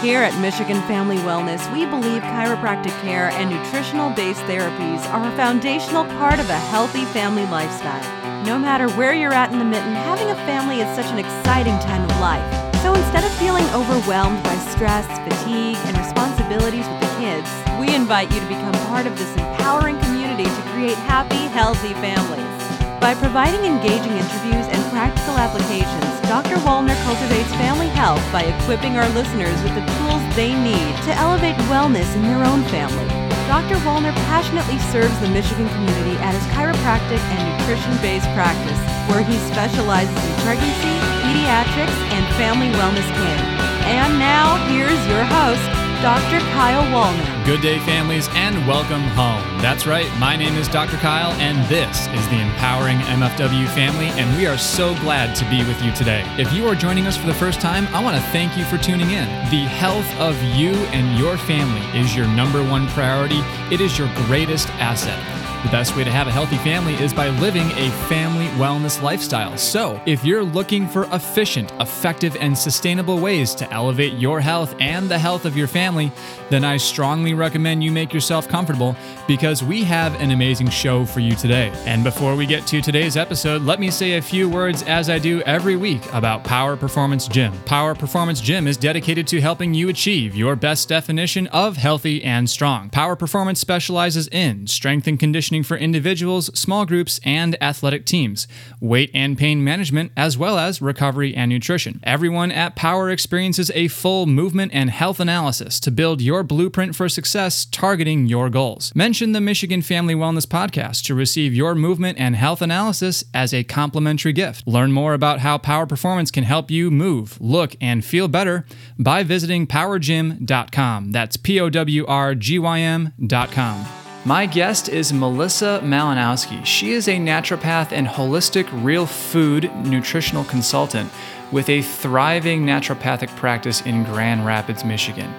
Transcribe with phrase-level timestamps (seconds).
[0.00, 5.36] Here at Michigan Family Wellness, we believe chiropractic care and nutritional based therapies are a
[5.36, 8.00] foundational part of a healthy family lifestyle.
[8.46, 11.78] No matter where you're at in the mitten, having a family is such an exciting
[11.84, 12.40] time of life.
[12.80, 18.32] So instead of feeling overwhelmed by stress, fatigue, and responsibilities with the kids, we invite
[18.32, 22.69] you to become part of this empowering community to create happy, healthy families.
[23.00, 26.60] By providing engaging interviews and practical applications, Dr.
[26.60, 31.56] Wallner cultivates family health by equipping our listeners with the tools they need to elevate
[31.72, 33.08] wellness in their own family.
[33.48, 33.80] Dr.
[33.88, 39.40] Wallner passionately serves the Michigan community at his chiropractic and nutrition based practice, where he
[39.48, 40.94] specializes in pregnancy,
[41.24, 43.42] pediatrics, and family wellness care.
[43.88, 46.40] And now, here's your host, Dr.
[46.54, 47.44] Kyle Wallner.
[47.44, 49.42] Good day, families, and welcome home.
[49.60, 50.96] That's right, my name is Dr.
[50.96, 55.58] Kyle, and this is the Empowering MFW family, and we are so glad to be
[55.58, 56.24] with you today.
[56.38, 58.78] If you are joining us for the first time, I want to thank you for
[58.78, 59.26] tuning in.
[59.50, 64.08] The health of you and your family is your number one priority, it is your
[64.24, 65.39] greatest asset.
[65.62, 69.58] The best way to have a healthy family is by living a family wellness lifestyle.
[69.58, 75.10] So, if you're looking for efficient, effective, and sustainable ways to elevate your health and
[75.10, 76.12] the health of your family,
[76.50, 81.20] then I strongly recommend you make yourself comfortable because we have an amazing show for
[81.20, 81.72] you today.
[81.86, 85.18] And before we get to today's episode, let me say a few words as I
[85.18, 87.52] do every week about Power Performance Gym.
[87.64, 92.50] Power Performance Gym is dedicated to helping you achieve your best definition of healthy and
[92.50, 92.90] strong.
[92.90, 98.48] Power Performance specializes in strength and conditioning for individuals, small groups, and athletic teams,
[98.80, 102.00] weight and pain management, as well as recovery and nutrition.
[102.02, 107.08] Everyone at Power experiences a full movement and health analysis to build your blueprint for
[107.08, 108.92] success targeting your goals.
[108.94, 113.64] Mention the Michigan Family Wellness Podcast to receive your movement and health analysis as a
[113.64, 114.66] complimentary gift.
[114.66, 118.64] Learn more about how Power Performance can help you move, look, and feel better
[118.98, 121.12] by visiting powrgym.com.
[121.12, 123.86] That's P O W R G Y M.com.
[124.26, 126.64] My guest is Melissa Malinowski.
[126.66, 131.10] She is a naturopath and holistic real food nutritional consultant
[131.50, 135.32] with a thriving naturopathic practice in Grand Rapids, Michigan.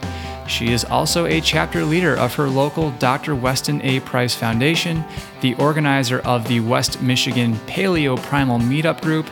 [0.48, 3.36] She is also a chapter leader of her local Dr.
[3.36, 4.00] Weston A.
[4.02, 5.04] Price Foundation,
[5.42, 9.30] the organizer of the West Michigan Paleo Primal Meetup Group,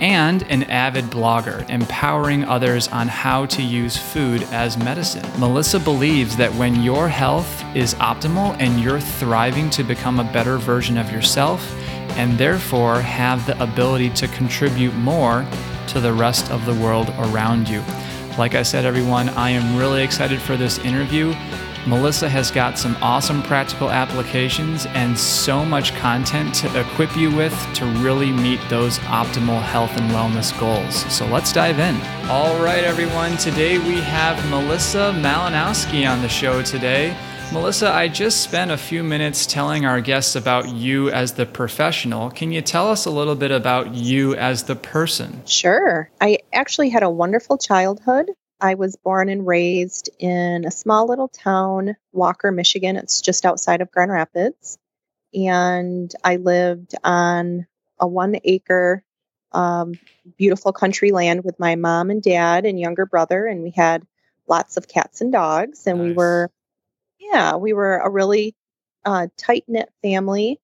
[0.00, 5.24] and an avid blogger, empowering others on how to use food as medicine.
[5.38, 10.58] Melissa believes that when your health is optimal and you're thriving to become a better
[10.58, 11.72] version of yourself,
[12.16, 15.46] and therefore have the ability to contribute more
[15.86, 17.82] to the rest of the world around you.
[18.38, 21.34] Like I said, everyone, I am really excited for this interview.
[21.86, 27.52] Melissa has got some awesome practical applications and so much content to equip you with
[27.74, 30.94] to really meet those optimal health and wellness goals.
[31.12, 32.00] So let's dive in.
[32.30, 33.36] All right, everyone.
[33.36, 37.14] Today we have Melissa Malinowski on the show today.
[37.52, 42.30] Melissa, I just spent a few minutes telling our guests about you as the professional.
[42.30, 45.42] Can you tell us a little bit about you as the person?
[45.44, 46.10] Sure.
[46.18, 48.30] I actually had a wonderful childhood.
[48.58, 52.96] I was born and raised in a small little town, Walker, Michigan.
[52.96, 54.78] It's just outside of Grand Rapids.
[55.34, 57.66] And I lived on
[58.00, 59.04] a one acre,
[59.52, 59.92] um,
[60.38, 63.44] beautiful country land with my mom and dad and younger brother.
[63.44, 64.06] And we had
[64.48, 65.86] lots of cats and dogs.
[65.86, 66.08] And nice.
[66.08, 66.50] we were,
[67.22, 68.54] yeah, we were a really
[69.04, 70.60] uh, tight knit family,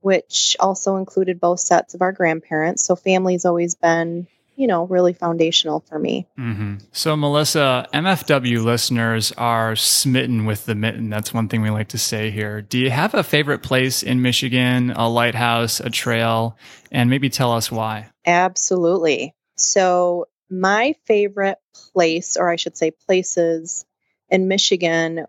[0.00, 2.84] which also included both sets of our grandparents.
[2.84, 4.26] So family's always been
[4.60, 6.28] you know, really foundational for me.
[6.38, 6.76] Mm-hmm.
[6.92, 11.08] So, Melissa, MFW listeners are smitten with the mitten.
[11.08, 12.60] That's one thing we like to say here.
[12.60, 16.58] Do you have a favorite place in Michigan, a lighthouse, a trail,
[16.92, 18.10] and maybe tell us why?
[18.26, 19.34] Absolutely.
[19.56, 21.56] So, my favorite
[21.94, 23.86] place, or I should say places
[24.28, 25.24] in Michigan,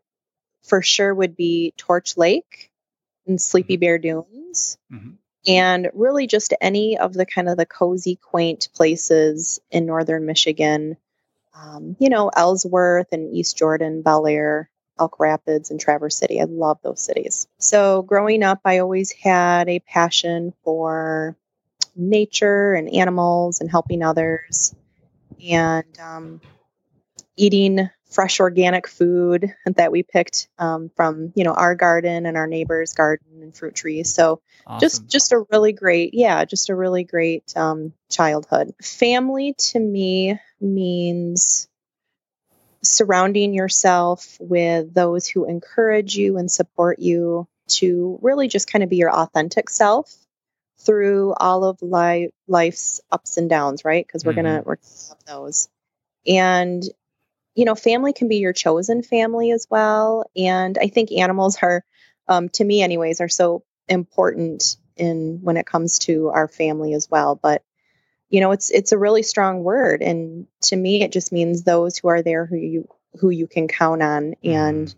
[0.63, 2.71] for sure would be Torch Lake
[3.27, 3.81] and Sleeping mm-hmm.
[3.81, 4.77] Bear Dunes.
[4.91, 5.11] Mm-hmm
[5.47, 10.97] and really just any of the kind of the cozy, quaint places in northern Michigan.
[11.53, 14.69] Um, you know, Ellsworth and East Jordan, Bellaire,
[14.99, 16.39] Elk Rapids, and Traverse City.
[16.39, 17.47] I love those cities.
[17.57, 21.35] So, growing up, I always had a passion for
[21.95, 24.73] nature and animals and helping others
[25.43, 26.41] and um,
[27.35, 32.47] eating fresh organic food that we picked um, from you know our garden and our
[32.47, 34.79] neighbor's garden and fruit trees so awesome.
[34.79, 40.37] just just a really great yeah just a really great um, childhood family to me
[40.59, 41.67] means
[42.83, 48.89] surrounding yourself with those who encourage you and support you to really just kind of
[48.89, 50.13] be your authentic self
[50.79, 54.41] through all of life, life's ups and downs right because we're mm-hmm.
[54.41, 55.69] gonna we're gonna have those
[56.27, 56.83] and
[57.55, 60.25] you know, family can be your chosen family as well.
[60.35, 61.83] And I think animals are,
[62.27, 67.09] um, to me, anyways, are so important in when it comes to our family as
[67.09, 67.35] well.
[67.35, 67.63] But
[68.29, 71.97] you know, it's it's a really strong word, and to me, it just means those
[71.97, 72.87] who are there who you
[73.19, 74.95] who you can count on, and mm.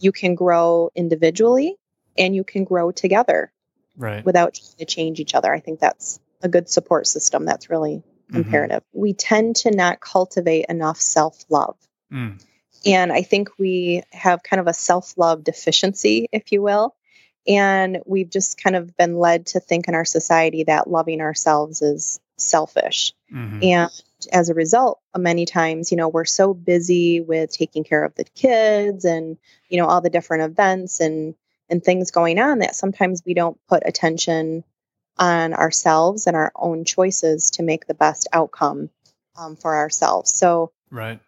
[0.00, 1.76] you can grow individually,
[2.18, 3.52] and you can grow together,
[3.96, 4.24] right?
[4.24, 5.54] Without trying to change each other.
[5.54, 7.44] I think that's a good support system.
[7.44, 8.38] That's really mm-hmm.
[8.38, 8.82] imperative.
[8.92, 11.76] We tend to not cultivate enough self love.
[12.12, 12.42] Mm.
[12.84, 16.94] And I think we have kind of a self love deficiency, if you will.
[17.46, 21.82] And we've just kind of been led to think in our society that loving ourselves
[21.82, 23.12] is selfish.
[23.32, 23.58] Mm-hmm.
[23.62, 23.90] And
[24.32, 28.24] as a result, many times, you know, we're so busy with taking care of the
[28.24, 29.38] kids and,
[29.68, 31.34] you know, all the different events and
[31.68, 34.62] and things going on that sometimes we don't put attention
[35.16, 38.90] on ourselves and our own choices to make the best outcome
[39.36, 40.32] um, for ourselves.
[40.32, 41.18] So, right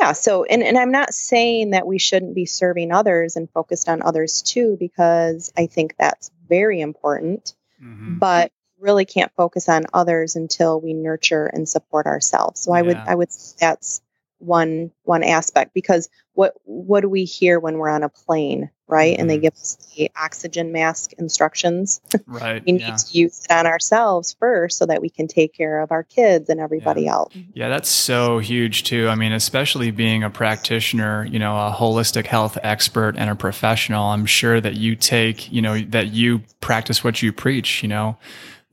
[0.00, 3.88] yeah so and, and i'm not saying that we shouldn't be serving others and focused
[3.88, 8.18] on others too because i think that's very important mm-hmm.
[8.18, 12.60] but really can't focus on others until we nurture and support ourselves.
[12.60, 14.02] So i would i would say that's
[14.38, 19.12] one one aspect because what what do we hear when we're on a plane right
[19.12, 19.20] mm-hmm.
[19.20, 19.42] and they mm-hmm.
[19.42, 22.96] give us the oxygen mask instructions right we need yeah.
[22.96, 26.48] to use it on ourselves first so that we can take care of our kids
[26.48, 27.12] and everybody yeah.
[27.12, 31.72] else yeah that's so huge too i mean especially being a practitioner you know a
[31.72, 36.40] holistic health expert and a professional i'm sure that you take you know that you
[36.60, 38.16] practice what you preach you know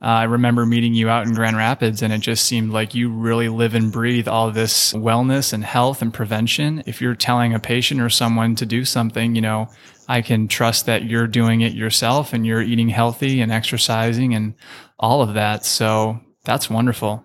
[0.04, 3.08] uh, I remember meeting you out in Grand Rapids, and it just seemed like you
[3.08, 6.82] really live and breathe all this wellness and health and prevention.
[6.84, 9.70] If you're telling a patient or someone to do something, you know,
[10.08, 14.54] I can trust that you're doing it yourself and you're eating healthy and exercising and
[14.98, 15.64] all of that.
[15.64, 17.24] So that's wonderful.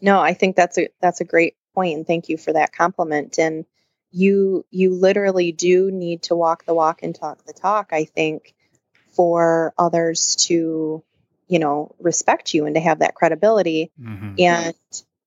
[0.00, 3.38] No, I think that's a that's a great point, and thank you for that compliment.
[3.38, 3.64] And
[4.10, 7.92] you you literally do need to walk the walk and talk the talk.
[7.92, 8.54] I think
[9.14, 11.02] for others to
[11.48, 13.90] you know, respect you and to have that credibility.
[14.00, 14.34] Mm-hmm.
[14.38, 14.74] And,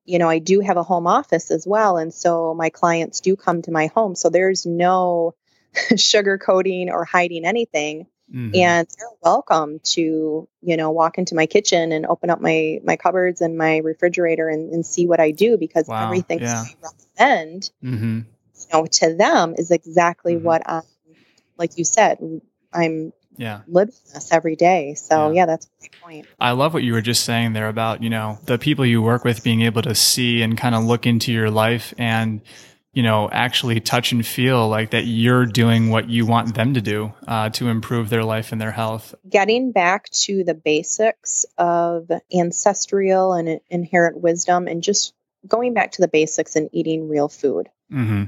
[0.05, 1.97] you know, I do have a home office as well.
[1.97, 4.15] And so my clients do come to my home.
[4.15, 5.35] So there's no
[5.93, 8.07] sugarcoating or hiding anything.
[8.33, 8.55] Mm-hmm.
[8.55, 12.95] And they're welcome to, you know, walk into my kitchen and open up my my
[12.95, 16.05] cupboards and my refrigerator and, and see what I do because wow.
[16.05, 16.63] everything yeah.
[16.63, 16.75] I
[17.19, 18.19] recommend, mm-hmm.
[18.19, 20.45] you know, to them is exactly mm-hmm.
[20.45, 20.83] what I'm,
[21.57, 22.19] like you said,
[22.71, 25.37] I'm yeah living this every day so yeah.
[25.37, 25.45] yeah.
[25.45, 28.37] that's a great point i love what you were just saying there about you know
[28.45, 31.49] the people you work with being able to see and kind of look into your
[31.49, 32.41] life and
[32.99, 36.81] you know actually touch and feel like that you're doing what you want them to
[36.81, 42.11] do uh, to improve their life and their health getting back to the basics of
[42.37, 45.13] ancestral and inherent wisdom and just
[45.47, 48.25] going back to the basics and eating real food mm-hmm.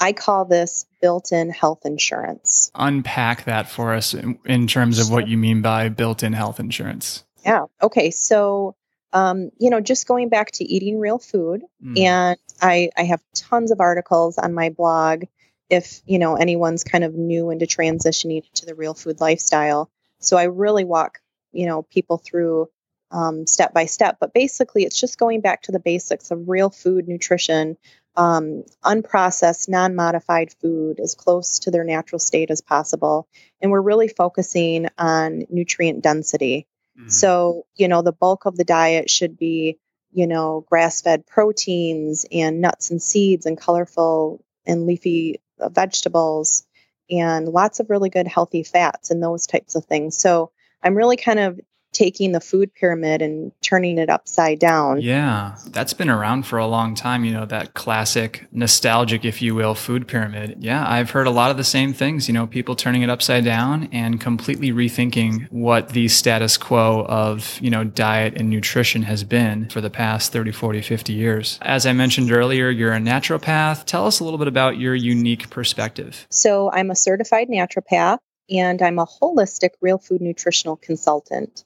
[0.00, 2.70] I call this built in health insurance.
[2.76, 6.60] Unpack that for us in, in terms of what you mean by built in health
[6.60, 7.24] insurance.
[7.44, 7.64] Yeah.
[7.82, 8.12] Okay.
[8.12, 8.76] So,
[9.12, 11.98] um, you know, just going back to eating real food, mm.
[11.98, 15.24] and I, I have tons of articles on my blog
[15.70, 19.90] if, you know, anyone's kind of new into transitioning to the real food lifestyle.
[20.18, 21.18] So I really walk,
[21.52, 22.68] you know, people through
[23.10, 24.18] um, step by step.
[24.20, 27.76] But basically, it's just going back to the basics of real food nutrition,
[28.16, 33.28] um, unprocessed, non modified food as close to their natural state as possible.
[33.60, 36.66] And we're really focusing on nutrient density.
[36.98, 37.08] Mm-hmm.
[37.08, 39.78] So, you know, the bulk of the diet should be,
[40.12, 46.66] you know, grass fed proteins and nuts and seeds and colorful and leafy uh, vegetables
[47.10, 50.18] and lots of really good healthy fats and those types of things.
[50.18, 50.50] So,
[50.82, 51.60] I'm really kind of
[51.92, 55.00] taking the food pyramid and turning it upside down.
[55.00, 59.54] Yeah, that's been around for a long time, you know, that classic nostalgic, if you
[59.54, 60.56] will, food pyramid.
[60.60, 63.44] Yeah, I've heard a lot of the same things, you know, people turning it upside
[63.44, 69.24] down and completely rethinking what the status quo of, you know, diet and nutrition has
[69.24, 71.58] been for the past 30, 40, 50 years.
[71.62, 73.84] As I mentioned earlier, you're a naturopath.
[73.84, 76.26] Tell us a little bit about your unique perspective.
[76.30, 78.18] So, I'm a certified naturopath
[78.50, 81.64] and I'm a holistic real food nutritional consultant.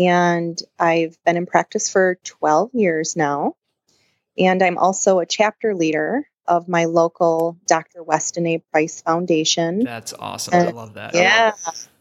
[0.00, 3.54] And I've been in practice for 12 years now.
[4.38, 8.02] And I'm also a chapter leader of my local Dr.
[8.02, 8.58] Weston A.
[8.72, 9.80] Price Foundation.
[9.84, 10.54] That's awesome.
[10.54, 11.14] And I love that.
[11.14, 11.52] Yeah.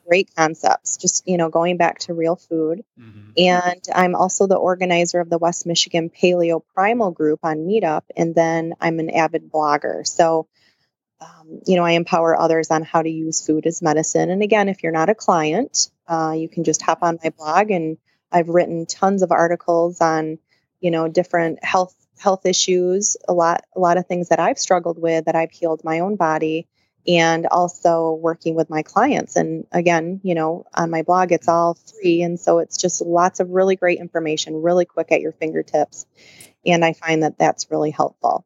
[0.07, 2.83] Great concepts, just you know, going back to real food.
[2.99, 3.31] Mm-hmm.
[3.37, 8.03] And I'm also the organizer of the West Michigan Paleo Primal group on Meetup.
[8.15, 10.07] And then I'm an avid blogger.
[10.07, 10.47] So
[11.21, 14.29] um, you know, I empower others on how to use food as medicine.
[14.29, 17.71] And again, if you're not a client, uh, you can just hop on my blog,
[17.71, 17.97] and
[18.31, 20.39] I've written tons of articles on,
[20.79, 25.01] you know, different health health issues, a lot a lot of things that I've struggled
[25.01, 26.67] with that I've healed my own body
[27.07, 31.75] and also working with my clients and again, you know, on my blog it's all
[31.75, 36.05] free and so it's just lots of really great information really quick at your fingertips
[36.65, 38.45] and I find that that's really helpful.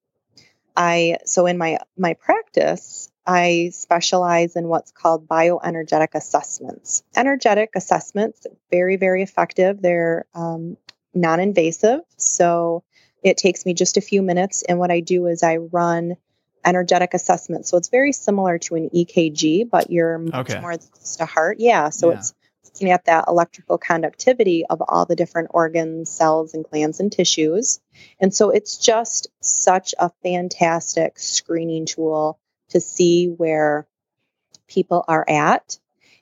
[0.76, 7.04] I so in my my practice, I specialize in what's called bioenergetic assessments.
[7.16, 9.82] Energetic assessments, very very effective.
[9.82, 10.78] They're um,
[11.14, 12.84] non-invasive, so
[13.24, 14.64] it takes me just a few minutes.
[14.68, 16.18] And what I do is I run
[16.66, 17.70] energetic assessments.
[17.70, 20.60] So it's very similar to an EKG, but you're much okay.
[20.60, 21.58] more close to heart.
[21.60, 21.90] Yeah.
[21.90, 22.18] So yeah.
[22.18, 22.34] it's
[22.74, 27.80] looking at that electrical conductivity of all the different organs, cells, and glands and tissues.
[28.20, 32.40] And so it's just such a fantastic screening tool
[32.70, 33.88] to see where
[34.68, 35.78] people are at.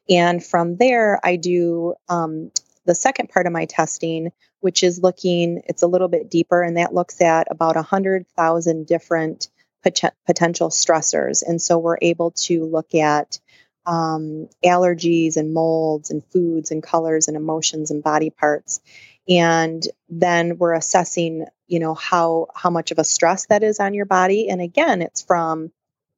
[0.10, 2.52] And from there, I do um,
[2.86, 6.78] the second part of my testing, which is looking, it's a little bit deeper, and
[6.78, 9.50] that looks at about 100,000 different
[9.84, 11.44] pot- potential stressors.
[11.48, 13.40] And so we're able to look at
[13.86, 18.80] um, allergies and molds and foods and colors and emotions and body parts.
[19.28, 23.94] And then we're assessing you know how how much of a stress that is on
[23.94, 24.50] your body.
[24.50, 25.72] And again it's from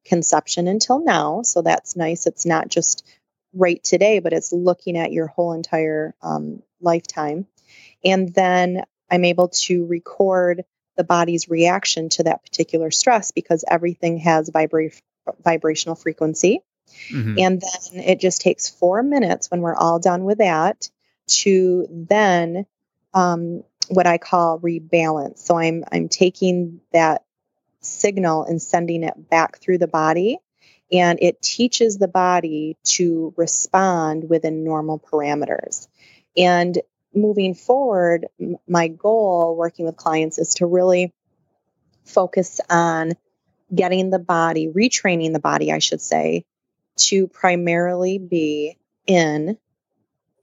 [0.05, 1.43] conception until now.
[1.43, 2.27] So that's nice.
[2.27, 3.05] It's not just
[3.53, 7.47] right today but it's looking at your whole entire um, lifetime.
[8.03, 10.63] And then i'm able to record
[10.97, 14.99] the body's reaction to that particular stress because everything has vibra-
[15.43, 16.61] vibrational frequency
[17.11, 17.39] Mm-hmm.
[17.39, 20.89] And then it just takes four minutes when we're all done with that
[21.27, 22.65] to then
[23.13, 25.39] um, what I call rebalance.
[25.39, 27.23] So I'm I'm taking that
[27.81, 30.37] signal and sending it back through the body,
[30.91, 35.87] and it teaches the body to respond within normal parameters.
[36.35, 36.77] And
[37.13, 41.13] moving forward, m- my goal working with clients is to really
[42.05, 43.13] focus on
[43.73, 46.45] getting the body, retraining the body, I should say,
[46.95, 49.57] to primarily be in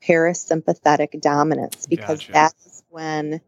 [0.07, 2.33] parasympathetic dominance because gotcha.
[2.33, 3.41] that's when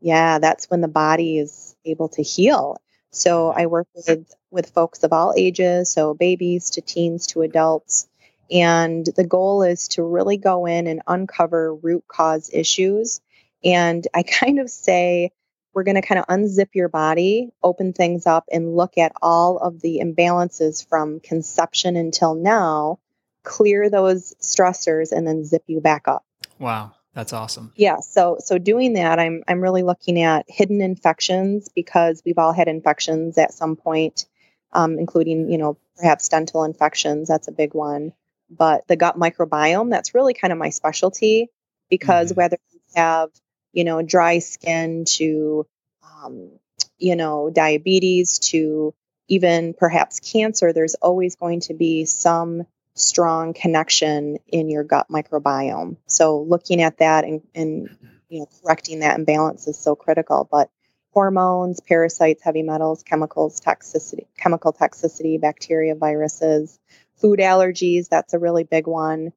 [0.00, 2.80] yeah that's when the body is able to heal.
[3.10, 3.60] So mm-hmm.
[3.60, 8.08] i work with with folks of all ages so babies to teens to adults.
[8.48, 13.20] And the goal is to really go in and uncover root cause issues.
[13.64, 15.32] And i kind of say
[15.76, 19.58] we're going to kind of unzip your body, open things up, and look at all
[19.58, 22.98] of the imbalances from conception until now,
[23.44, 26.24] clear those stressors, and then zip you back up.
[26.58, 26.92] Wow.
[27.12, 27.72] That's awesome.
[27.76, 32.52] Yeah, so so doing that, I'm I'm really looking at hidden infections because we've all
[32.52, 34.26] had infections at some point,
[34.74, 37.28] um, including you know perhaps dental infections.
[37.28, 38.12] That's a big one.
[38.50, 41.48] But the gut microbiome, that's really kind of my specialty
[41.88, 42.40] because mm-hmm.
[42.40, 43.30] whether you have
[43.76, 45.66] you know, dry skin to,
[46.02, 46.50] um,
[46.98, 48.94] you know, diabetes to
[49.28, 55.98] even perhaps cancer, there's always going to be some strong connection in your gut microbiome.
[56.06, 57.90] So looking at that and, and
[58.30, 60.48] you know, correcting that imbalance is so critical.
[60.50, 60.70] But
[61.12, 66.78] hormones, parasites, heavy metals, chemicals, toxicity, chemical toxicity, bacteria, viruses,
[67.16, 69.32] food allergies, that's a really big one.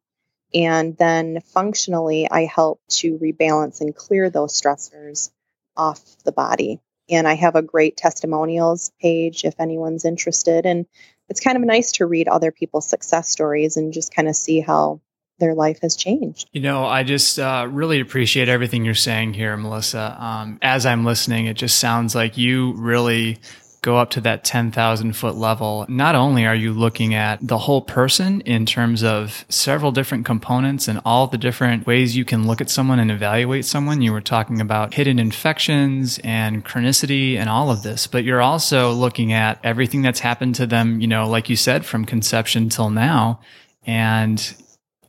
[0.54, 5.30] And then functionally, I help to rebalance and clear those stressors
[5.78, 6.80] off the body.
[7.10, 10.66] And I have a great testimonials page if anyone's interested.
[10.66, 10.86] And
[11.28, 14.60] it's kind of nice to read other people's success stories and just kind of see
[14.60, 15.02] how
[15.40, 16.50] their life has changed.
[16.52, 20.18] You know, I just uh, really appreciate everything you're saying here, Melissa.
[20.20, 23.40] Um, as I'm listening, it just sounds like you really
[23.82, 27.82] go up to that 10,000 foot level, not only are you looking at the whole
[27.82, 32.60] person in terms of several different components and all the different ways you can look
[32.60, 34.02] at someone and evaluate someone.
[34.02, 38.92] You were talking about hidden infections and chronicity and all of this, but you're also
[38.92, 42.90] looking at everything that's happened to them, you know, like you said, from conception till
[42.90, 43.40] now.
[43.86, 44.56] And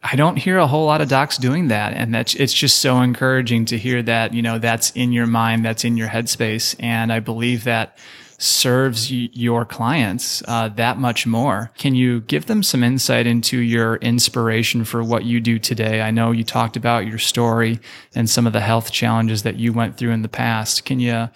[0.03, 1.93] I don't hear a whole lot of docs doing that.
[1.93, 5.65] And that's, it's just so encouraging to hear that, you know, that's in your mind,
[5.65, 6.75] that's in your headspace.
[6.79, 7.99] And I believe that
[8.41, 11.71] serves your clients uh, that much more.
[11.77, 16.01] Can you give them some insight into your inspiration for what you do today?
[16.01, 17.81] I know you talked about your story
[18.15, 20.87] and some of the health challenges that you went through in the past.
[20.87, 21.29] Can you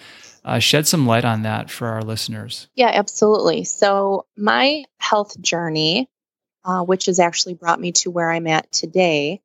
[0.46, 2.68] uh, shed some light on that for our listeners?
[2.75, 3.64] Yeah, absolutely.
[3.64, 6.08] So, my health journey,
[6.64, 9.42] uh, which has actually brought me to where I'm at today,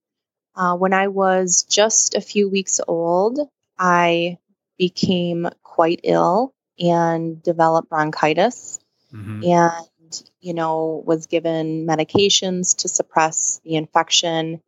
[0.56, 3.40] uh, when I was just a few weeks old,
[3.78, 4.38] I
[4.78, 8.80] became quite ill and developed bronchitis
[9.14, 9.44] mm-hmm.
[9.44, 14.62] and you know was given medications to suppress the infection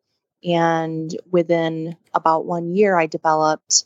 [0.44, 3.86] and within about one year i developed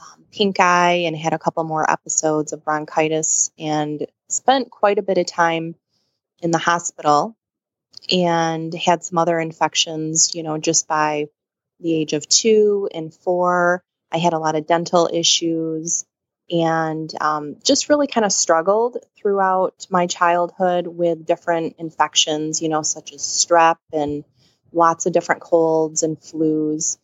[0.00, 5.02] um, pink eye and had a couple more episodes of bronchitis and spent quite a
[5.02, 5.74] bit of time
[6.42, 7.36] in the hospital
[8.10, 11.26] and had some other infections, you know, just by
[11.80, 13.82] the age of two and four.
[14.12, 16.04] I had a lot of dental issues
[16.50, 22.82] and um, just really kind of struggled throughout my childhood with different infections, you know,
[22.82, 24.24] such as strep and
[24.72, 26.98] lots of different colds and flus.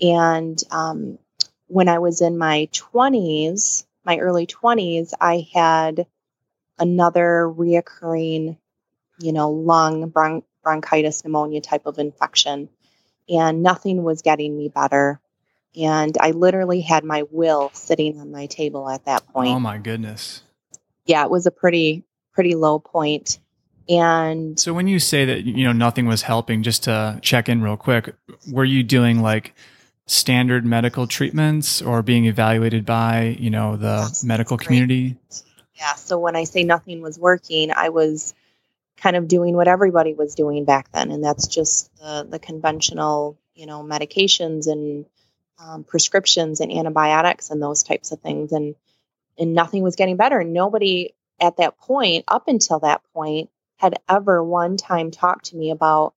[0.00, 1.18] And um,
[1.66, 6.06] when I was in my 20s, my early 20s, I had
[6.78, 8.56] another reoccurring,
[9.18, 12.68] you know, lung bron- bronchitis pneumonia type of infection.
[13.28, 15.20] And nothing was getting me better.
[15.76, 19.50] And I literally had my will sitting on my table at that oh point.
[19.50, 20.42] Oh my goodness.
[21.04, 23.38] Yeah, it was a pretty, pretty low point.
[23.88, 27.62] And so when you say that, you know, nothing was helping, just to check in
[27.62, 28.14] real quick,
[28.50, 29.54] were you doing like
[30.06, 34.66] standard medical treatments or being evaluated by, you know, the That's medical great.
[34.66, 35.16] community?
[35.74, 35.94] Yeah.
[35.94, 38.34] So when I say nothing was working, I was
[38.96, 41.10] kind of doing what everybody was doing back then.
[41.10, 45.06] And that's just the, the conventional, you know, medications and
[45.58, 48.52] um, prescriptions and antibiotics and those types of things.
[48.52, 48.74] And,
[49.38, 50.44] and nothing was getting better.
[50.44, 55.70] Nobody at that point, up until that point, had ever one time talked to me
[55.70, 56.14] about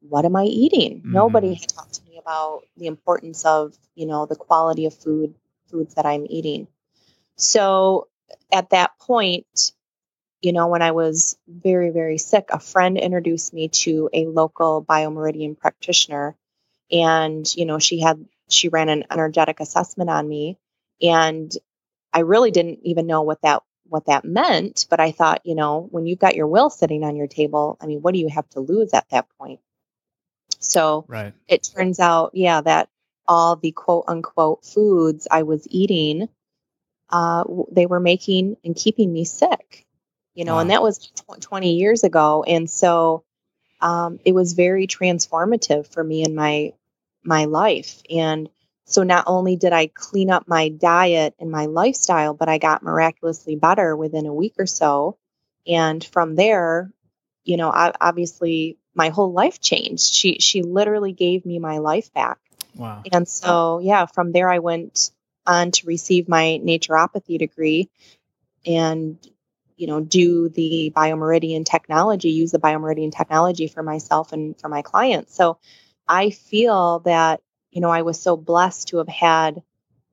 [0.00, 0.98] what am I eating?
[0.98, 1.12] Mm-hmm.
[1.12, 5.34] Nobody had talked to me about the importance of, you know, the quality of food,
[5.70, 6.66] foods that I'm eating.
[7.36, 8.08] So
[8.52, 9.72] at that point,
[10.40, 14.84] you know, when I was very, very sick, a friend introduced me to a local
[14.84, 16.36] biomeridian practitioner.
[16.90, 20.58] And, you know, she had, she ran an energetic assessment on me.
[21.02, 21.52] And
[22.12, 25.88] I really didn't even know what that what that meant, but I thought, you know,
[25.90, 28.48] when you've got your will sitting on your table, I mean, what do you have
[28.50, 29.60] to lose at that point?
[30.58, 31.32] So right.
[31.46, 32.90] it turns out, yeah, that
[33.26, 36.28] all the quote unquote foods I was eating,
[37.10, 39.86] uh, they were making and keeping me sick,
[40.34, 40.60] you know, wow.
[40.60, 42.42] and that was tw- 20 years ago.
[42.42, 43.24] And so
[43.80, 46.72] um, it was very transformative for me and my
[47.28, 48.02] my life.
[48.10, 48.48] And
[48.86, 52.82] so not only did I clean up my diet and my lifestyle, but I got
[52.82, 55.18] miraculously better within a week or so.
[55.66, 56.90] And from there,
[57.44, 60.14] you know, I, obviously my whole life changed.
[60.14, 62.38] She she literally gave me my life back.
[62.74, 63.02] Wow.
[63.12, 65.10] And so yeah, from there I went
[65.46, 67.90] on to receive my naturopathy degree
[68.66, 69.18] and
[69.76, 74.82] you know do the biomeridian technology use the biomeridian technology for myself and for my
[74.82, 75.56] clients so
[76.08, 77.40] i feel that
[77.70, 79.62] you know i was so blessed to have had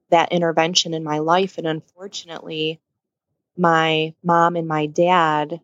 [0.09, 2.79] that intervention in my life and unfortunately
[3.57, 5.59] my mom and my dad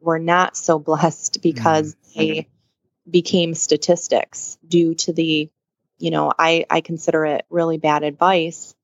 [0.00, 2.18] were not so blessed because mm-hmm.
[2.18, 2.48] they
[3.10, 5.50] became statistics due to the
[5.98, 8.74] you know I, I consider it really bad advice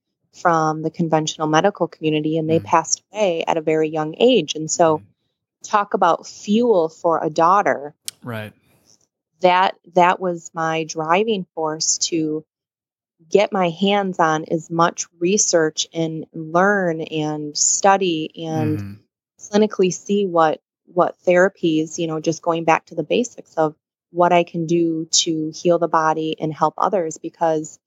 [0.40, 2.66] from the conventional medical community and they mm-hmm.
[2.66, 5.06] passed away at a very young age and so mm-hmm.
[5.62, 8.52] talk about fuel for a daughter right
[9.40, 12.44] that that was my driving force to
[13.28, 18.92] get my hands on as much research and learn and study and mm-hmm.
[19.40, 23.74] clinically see what what therapies, you know, just going back to the basics of
[24.10, 27.78] what I can do to heal the body and help others because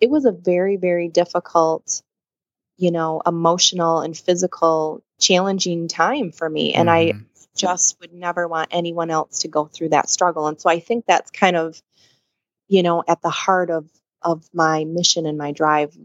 [0.00, 2.02] it was a very, very difficult,
[2.76, 6.74] you know, emotional and physical challenging time for me.
[6.74, 7.18] And mm-hmm.
[7.18, 7.24] I
[7.56, 10.46] just would never want anyone else to go through that struggle.
[10.46, 11.80] And so I think that's kind of,
[12.68, 13.88] you know, at the heart of
[14.22, 15.96] of my mission and my drive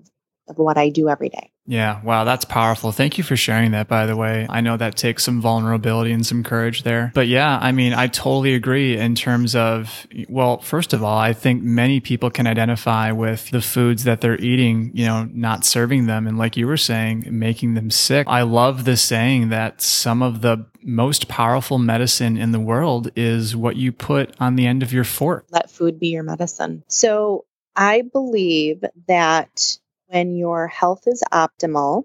[0.48, 1.52] of what I do every day.
[1.68, 2.94] Yeah, wow, that's powerful.
[2.94, 4.48] Thank you for sharing that, by the way.
[4.50, 7.12] I know that takes some vulnerability and some courage there.
[7.14, 11.34] But yeah, I mean, I totally agree in terms of, well, first of all, I
[11.34, 16.08] think many people can identify with the foods that they're eating, you know, not serving
[16.08, 16.26] them.
[16.26, 18.28] And like you were saying, making them sick.
[18.30, 23.58] I love the saying that some of the most powerful medicine in the world is
[23.58, 25.46] what you put on the end of your fork.
[25.52, 26.84] Let food be your medicine.
[26.88, 27.44] So
[27.76, 29.78] I believe that
[30.08, 32.04] when your health is optimal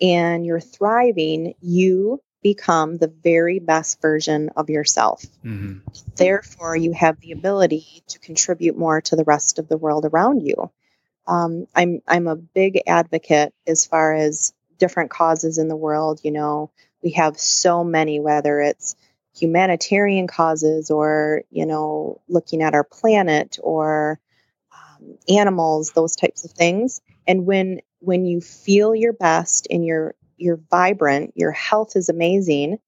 [0.00, 5.22] and you're thriving, you become the very best version of yourself.
[5.44, 5.78] Mm-hmm.
[6.16, 10.40] Therefore, you have the ability to contribute more to the rest of the world around
[10.40, 10.70] you.
[11.26, 16.20] Um, I'm I'm a big advocate as far as different causes in the world.
[16.22, 16.70] You know,
[17.02, 18.96] we have so many, whether it's
[19.36, 24.18] humanitarian causes or you know looking at our planet or
[25.28, 27.00] animals, those types of things.
[27.26, 32.78] And when when you feel your best and you're you're vibrant, your health is amazing,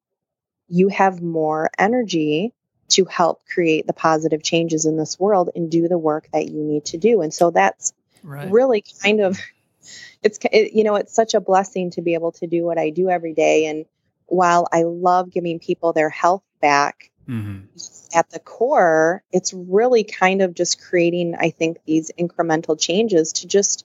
[0.68, 2.54] you have more energy
[2.88, 6.62] to help create the positive changes in this world and do the work that you
[6.62, 7.22] need to do.
[7.22, 8.50] And so that's right.
[8.50, 9.38] really kind of
[10.22, 12.90] it's it, you know it's such a blessing to be able to do what I
[12.90, 13.66] do every day.
[13.66, 13.86] And
[14.26, 17.66] while I love giving people their health back, mm-hmm.
[18.14, 23.46] at the core, it's really kind of just creating, I think, these incremental changes to
[23.46, 23.84] just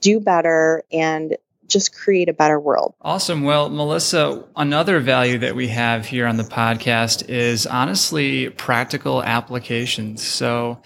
[0.00, 1.36] do better and
[1.70, 2.94] just create a better world.
[3.00, 3.44] Awesome.
[3.44, 10.22] Well, Melissa, another value that we have here on the podcast is honestly practical applications.
[10.26, 10.82] So,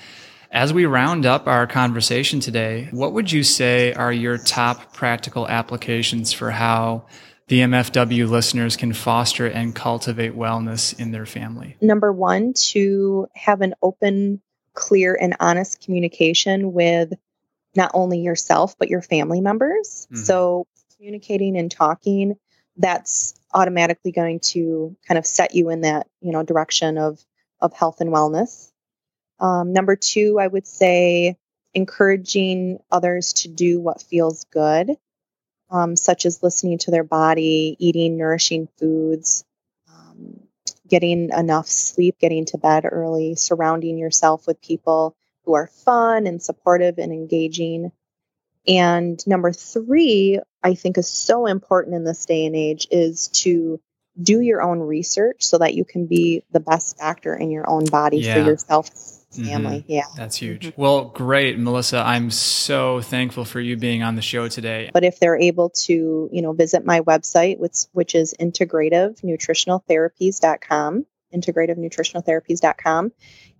[0.50, 5.48] as we round up our conversation today, what would you say are your top practical
[5.48, 7.06] applications for how
[7.48, 11.76] the MFW listeners can foster and cultivate wellness in their family?
[11.80, 14.40] Number one, to have an open,
[14.72, 17.12] clear, and honest communication with
[17.76, 20.06] not only yourself, but your family members.
[20.10, 20.22] Mm-hmm.
[20.22, 22.36] So, communicating and talking,
[22.76, 27.22] that's automatically going to kind of set you in that, you know, direction of,
[27.60, 28.72] of health and wellness.
[29.38, 31.36] Um, number two, I would say
[31.74, 34.92] encouraging others to do what feels good,
[35.74, 39.44] um, such as listening to their body, eating nourishing foods,
[39.92, 40.38] um,
[40.88, 46.40] getting enough sleep, getting to bed early, surrounding yourself with people who are fun and
[46.40, 47.90] supportive and engaging.
[48.68, 53.80] And number three, I think is so important in this day and age is to
[54.22, 57.84] do your own research so that you can be the best doctor in your own
[57.84, 58.34] body yeah.
[58.34, 58.90] for yourself
[59.36, 59.80] family.
[59.80, 59.92] Mm-hmm.
[59.92, 60.06] Yeah.
[60.16, 60.66] That's huge.
[60.66, 60.80] Mm-hmm.
[60.80, 61.98] Well, great, Melissa.
[61.98, 64.90] I'm so thankful for you being on the show today.
[64.92, 73.12] But if they're able to, you know, visit my website, which, which is integrativenutritionaltherapies.com, integrativenutritionaltherapies.com.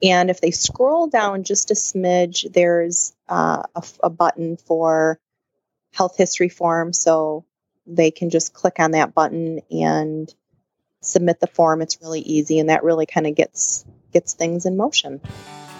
[0.03, 5.19] And if they scroll down just a smidge, there's uh, a, a button for
[5.93, 6.93] health history form.
[6.93, 7.45] So
[7.87, 10.33] they can just click on that button and
[11.01, 11.83] submit the form.
[11.83, 15.21] It's really easy, and that really kind of gets gets things in motion.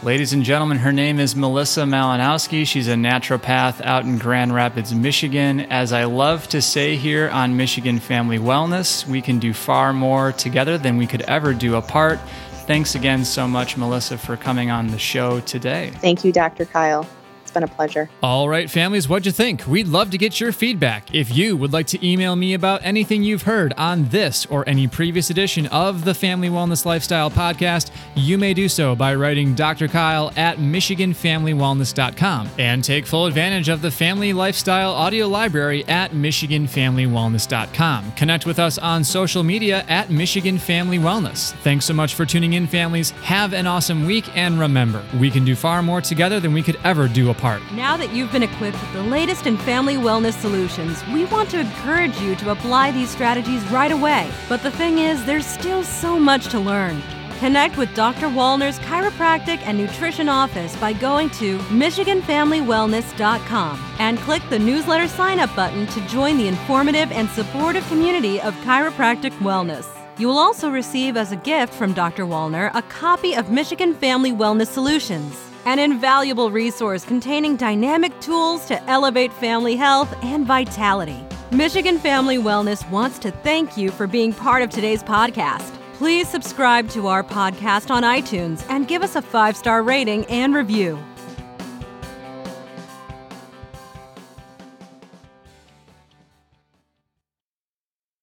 [0.05, 2.67] Ladies and gentlemen, her name is Melissa Malinowski.
[2.67, 5.61] She's a naturopath out in Grand Rapids, Michigan.
[5.61, 10.33] As I love to say here on Michigan Family Wellness, we can do far more
[10.33, 12.21] together than we could ever do apart.
[12.67, 15.91] Thanks again so much, Melissa, for coming on the show today.
[16.03, 16.67] Thank you, Dr.
[16.67, 17.09] Kyle
[17.55, 18.11] been a pleasure.
[18.23, 19.67] All right, families, what'd you think?
[19.67, 21.15] We'd love to get your feedback.
[21.15, 24.87] If you would like to email me about anything you've heard on this or any
[24.87, 29.89] previous edition of the Family Wellness Lifestyle podcast, you may do so by writing Dr.
[29.89, 38.13] Kyle at MichiganFamilyWellness.com and take full advantage of the Family Lifestyle audio library at MichiganFamilyWellness.com.
[38.13, 41.53] Connect with us on social media at Michigan Family Wellness.
[41.63, 43.13] Thanks so much for tuning in, families.
[43.23, 46.79] Have an awesome week, and remember, we can do far more together than we could
[46.83, 51.07] ever do apart Now that you've been equipped with the latest in family wellness solutions,
[51.09, 54.31] we want to encourage you to apply these strategies right away.
[54.49, 57.03] But the thing is, there's still so much to learn.
[57.41, 58.29] Connect with Dr.
[58.29, 65.55] Wallner's chiropractic and nutrition office by going to MichiganFamilyWellness.com and click the newsletter sign up
[65.55, 69.87] button to join the informative and supportive community of chiropractic wellness.
[70.17, 72.25] You will also receive as a gift from Dr.
[72.25, 78.83] Wallner a copy of Michigan Family Wellness Solutions an invaluable resource containing dynamic tools to
[78.85, 81.25] elevate family health and vitality.
[81.51, 85.73] Michigan Family Wellness wants to thank you for being part of today's podcast.
[85.95, 90.55] Please subscribe to our podcast on iTunes and give us a five star rating and
[90.55, 90.99] review.